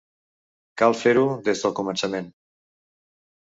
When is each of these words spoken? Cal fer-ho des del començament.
Cal 0.81 0.95
fer-ho 1.01 1.25
des 1.49 1.61
del 1.67 1.75
començament. 1.81 2.33